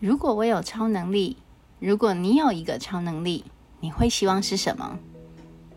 [0.00, 1.36] 如果我有超能力，
[1.78, 3.44] 如果你有一个超能力，
[3.80, 4.98] 你会希望是什么？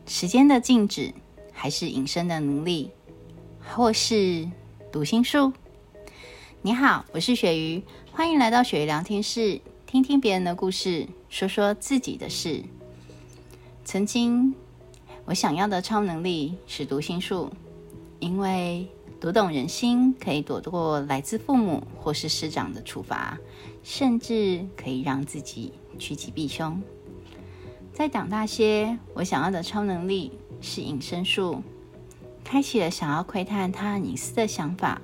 [0.05, 1.13] 时间的静止，
[1.51, 2.89] 还是隐身的能力，
[3.59, 4.49] 或是
[4.93, 5.51] 读心术？
[6.61, 7.83] 你好，我是鳕鱼，
[8.13, 12.63] 欢迎来到鳕鱼聊天室，听听别人的故事，说说自己的事。
[13.84, 14.55] 曾经，
[15.26, 17.51] 我想要的超能力是读心术，
[18.20, 18.87] 因为。
[19.20, 23.37] 读懂人心，可以躲过来自父母或是师长的处罚，
[23.83, 26.81] 甚至可以让自己趋吉避凶。
[27.93, 31.61] 再长大些，我想要的超能力是隐身术，
[32.43, 35.01] 开启了想要窥探他隐私的想法。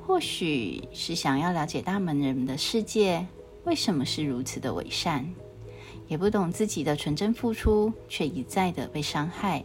[0.00, 3.26] 或许是想要了解大门人们的世界
[3.64, 5.32] 为什么是如此的伪善，
[6.08, 9.64] 也不懂自己的纯真付出却一再的被伤害。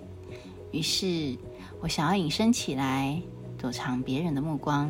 [0.71, 1.35] 于是
[1.81, 3.21] 我想要隐身起来。
[3.61, 4.89] 躲藏别人的目光，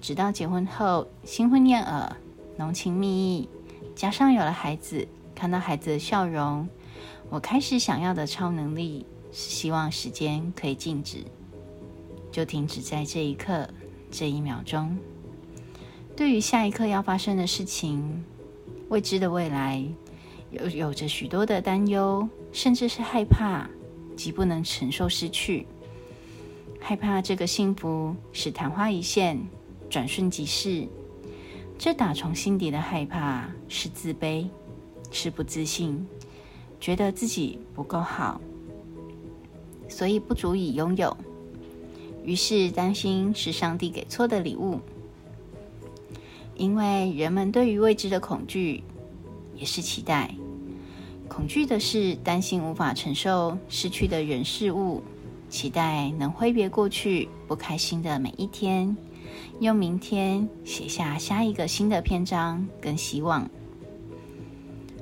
[0.00, 2.16] 直到结婚后，新婚燕尔，
[2.56, 3.48] 浓情蜜意，
[3.94, 6.66] 加上有了孩子，看到孩子的笑容，
[7.28, 11.18] 我开始想要的超能力是希望时间可以静止，
[12.32, 13.68] 就停止在这一刻、
[14.10, 14.96] 这一秒钟。
[16.16, 18.24] 对于下一刻要发生的事情、
[18.88, 19.84] 未知的未来，
[20.50, 23.68] 有有着许多的担忧，甚至是害怕，
[24.16, 25.66] 及不能承受失去。
[26.80, 29.38] 害怕这个幸福是昙花一现，
[29.90, 30.88] 转瞬即逝。
[31.76, 34.46] 这打从心底的害怕是自卑，
[35.10, 36.06] 是不自信，
[36.78, 38.40] 觉得自己不够好，
[39.88, 41.16] 所以不足以拥有。
[42.22, 44.78] 于是担心是上帝给错的礼物。
[46.54, 48.84] 因为人们对于未知的恐惧，
[49.56, 50.34] 也是期待。
[51.26, 55.02] 恐惧的是担心无法承受失去的人事物。
[55.50, 58.96] 期待能挥别过去不开心的每一天，
[59.58, 63.50] 用明天写下下一个新的篇章跟希望。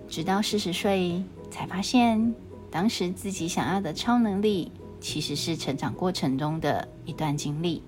[0.09, 2.34] 直到四十岁才发现，
[2.71, 7.83] 当时自己想要的超能力，其实是成长过程中的一段经历。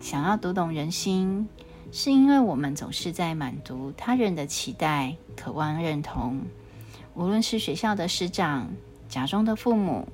[0.00, 1.48] 想要读懂人心，
[1.92, 6.40] 是因为我们总是在满足他人的期待，渴望认同。
[7.14, 8.68] 无论是学校的师长、
[9.08, 10.08] 家中的父母。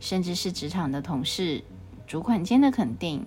[0.00, 1.62] 甚至是职场的同事、
[2.06, 3.24] 主管间的肯定，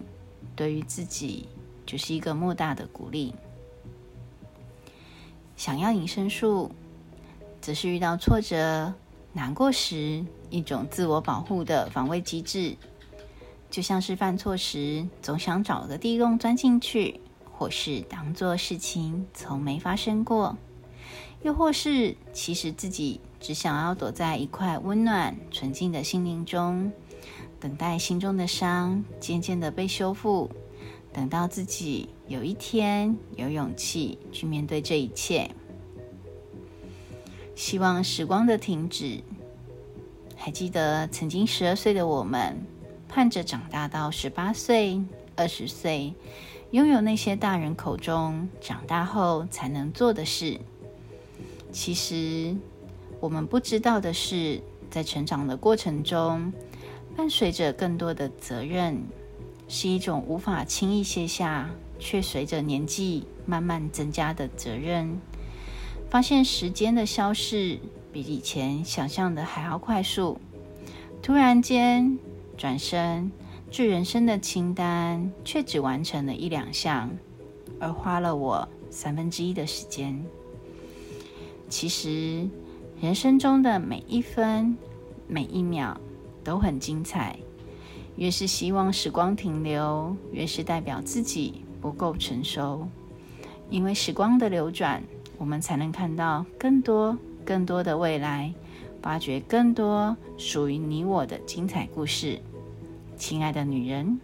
[0.55, 1.47] 对于自己
[1.85, 3.33] 就是一个莫大的鼓励。
[5.55, 6.71] 想要隐身术，
[7.61, 8.93] 则是遇到挫折、
[9.31, 12.75] 难过时一种自我保护的防卫机制，
[13.69, 20.57] 就像是犯错时总想找个地洞钻进去，或是当做事情从没发生过。
[21.43, 26.91] 又或是，其实自己只想要躲在一块温暖、纯净的心灵中，
[27.59, 30.49] 等待心中的伤渐渐的被修复，
[31.11, 35.51] 等到自己有一天有勇气去面对这一切。
[37.55, 39.21] 希望时光的停止。
[40.35, 42.57] 还记得曾经十二岁的我们，
[43.07, 45.01] 盼着长大到十八岁、
[45.35, 46.13] 二十岁，
[46.71, 50.59] 拥有那些大人口中长大后才能做的事。
[51.73, 52.55] 其实，
[53.19, 54.61] 我们不知道的是，
[54.91, 56.53] 在成长的过程中，
[57.17, 59.01] 伴随着更多的责任，
[59.67, 61.67] 是一种无法轻易卸下，
[61.97, 65.19] 却随着年纪慢慢增加的责任。
[66.11, 67.79] 发现时间的消逝
[68.11, 70.39] 比以前想象的还要快速，
[71.23, 72.19] 突然间
[72.55, 73.31] 转身，
[73.71, 77.09] 这人生的清单却只完成了一两项，
[77.79, 80.23] 而花了我三分之一的时间。
[81.73, 82.47] 其实，
[83.01, 84.77] 人生中的每一分、
[85.27, 85.99] 每一秒
[86.43, 87.35] 都很精彩。
[88.15, 92.87] 越是希望时光停留，越是代表自己不够成熟。
[93.71, 95.01] 因为时光的流转，
[95.39, 98.53] 我们才能看到更多、更多的未来，
[99.01, 102.39] 发掘更多属于你我的精彩故事。
[103.17, 104.19] 亲爱的女人，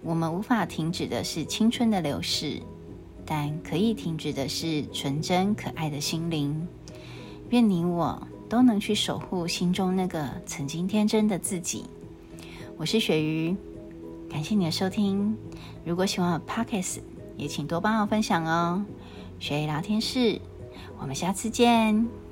[0.00, 2.62] 我们无法停止的是青春的流逝。
[3.30, 6.66] 但可以停止的是纯真可爱的心灵。
[7.50, 11.84] 愿你我都能去守护心中那个曾经天真的自己。
[12.78, 13.54] 我是雪鱼，
[14.30, 15.36] 感谢你的收听。
[15.84, 17.00] 如果喜欢我 Pockets，
[17.36, 18.82] 也请多帮我分享哦。
[19.38, 20.40] 雪鱼聊天室，
[20.98, 22.27] 我们下次见。